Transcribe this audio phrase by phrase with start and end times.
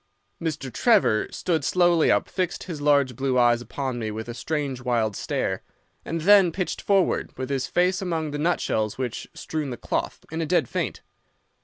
[0.41, 0.73] "Mr.
[0.73, 5.15] Trevor stood slowly up, fixed his large blue eyes upon me with a strange wild
[5.15, 5.61] stare,
[6.03, 10.41] and then pitched forward, with his face among the nutshells which strewed the cloth, in
[10.41, 11.03] a dead faint.